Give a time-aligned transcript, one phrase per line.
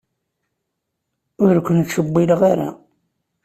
[1.45, 2.69] Ur ken-ttcewwileɣ ara.